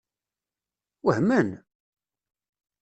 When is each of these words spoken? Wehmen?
Wehmen? 1.05 1.47